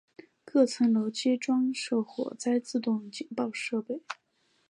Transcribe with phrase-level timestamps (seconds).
[0.43, 4.01] 各层楼皆装设火灾自动警报设备。